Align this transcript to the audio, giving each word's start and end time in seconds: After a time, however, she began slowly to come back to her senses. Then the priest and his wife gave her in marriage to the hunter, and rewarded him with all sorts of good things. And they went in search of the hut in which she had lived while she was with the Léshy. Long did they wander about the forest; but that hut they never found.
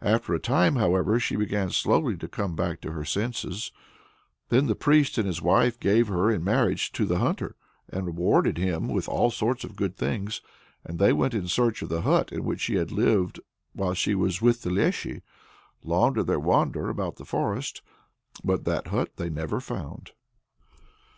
After 0.00 0.32
a 0.32 0.40
time, 0.40 0.76
however, 0.76 1.20
she 1.20 1.36
began 1.36 1.68
slowly 1.68 2.16
to 2.16 2.26
come 2.26 2.56
back 2.56 2.80
to 2.80 2.92
her 2.92 3.04
senses. 3.04 3.70
Then 4.48 4.64
the 4.66 4.74
priest 4.74 5.18
and 5.18 5.26
his 5.26 5.42
wife 5.42 5.78
gave 5.78 6.08
her 6.08 6.30
in 6.30 6.42
marriage 6.42 6.90
to 6.92 7.04
the 7.04 7.18
hunter, 7.18 7.54
and 7.90 8.06
rewarded 8.06 8.56
him 8.56 8.88
with 8.88 9.10
all 9.10 9.30
sorts 9.30 9.62
of 9.62 9.76
good 9.76 9.94
things. 9.94 10.40
And 10.86 10.98
they 10.98 11.12
went 11.12 11.34
in 11.34 11.48
search 11.48 11.82
of 11.82 11.90
the 11.90 12.00
hut 12.00 12.32
in 12.32 12.44
which 12.46 12.60
she 12.62 12.76
had 12.76 12.92
lived 12.92 13.40
while 13.74 13.92
she 13.92 14.14
was 14.14 14.40
with 14.40 14.62
the 14.62 14.70
Léshy. 14.70 15.20
Long 15.82 16.14
did 16.14 16.28
they 16.28 16.38
wander 16.38 16.88
about 16.88 17.16
the 17.16 17.26
forest; 17.26 17.82
but 18.42 18.64
that 18.64 18.86
hut 18.86 19.12
they 19.16 19.28
never 19.28 19.60
found. 19.60 20.12